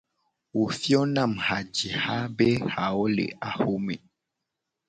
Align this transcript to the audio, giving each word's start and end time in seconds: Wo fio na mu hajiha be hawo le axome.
Wo 0.55 0.63
fio 0.79 1.01
na 1.15 1.23
mu 1.31 1.39
hajiha 1.47 2.17
be 2.37 2.47
hawo 2.73 3.03
le 3.15 3.25
axome. 3.49 3.95